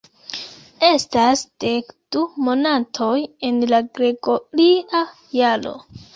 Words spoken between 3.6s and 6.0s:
la gregoria jaro.